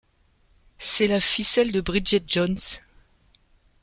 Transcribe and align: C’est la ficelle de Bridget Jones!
C’est 0.79 1.05
la 1.05 1.19
ficelle 1.19 1.71
de 1.71 1.79
Bridget 1.79 2.23
Jones! 2.25 2.57